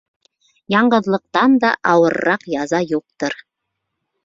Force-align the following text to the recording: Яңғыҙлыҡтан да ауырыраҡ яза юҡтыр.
Яңғыҙлыҡтан 0.73 1.59
да 1.65 1.75
ауырыраҡ 1.93 2.49
яза 2.55 2.83
юҡтыр. 2.95 3.39